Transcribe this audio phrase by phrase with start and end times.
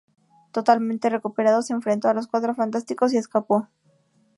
[0.51, 3.67] Totalmente recuperado, se enfrentó a los Cuatro Fantásticos, y escapó.